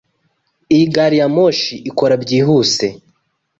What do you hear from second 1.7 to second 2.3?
ikora